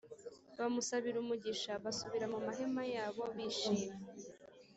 bamusabira 0.57 1.17
umugisha 1.19 1.71
basubira 1.83 2.25
mu 2.33 2.39
mahema 2.47 2.83
yabo 2.95 3.23
bishima 3.35 3.93